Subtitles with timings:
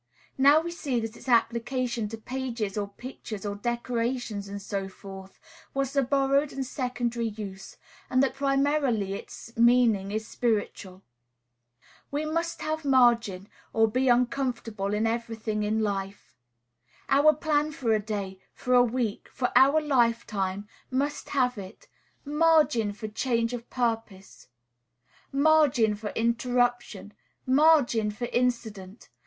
[0.39, 5.39] Now we see that its application to pages, or pictures, or decorations, and so forth,
[5.75, 7.77] was the borrowed and secondary use;
[8.09, 11.03] and that primarily its meaning is spiritual.
[12.09, 16.35] We must have margin, or be uncomfortable in every thing in life.
[17.07, 21.87] Our plan for a day, for a week, for our lifetime, must have it,
[22.25, 24.47] margin for change of purpose,
[25.31, 27.13] margin for interruption,
[27.45, 29.07] margin for accident.